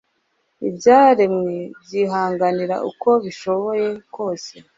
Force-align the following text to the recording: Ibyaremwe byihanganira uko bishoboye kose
Ibyaremwe 0.69 1.55
byihanganira 1.81 2.75
uko 2.89 3.09
bishoboye 3.23 3.87
kose 4.15 4.53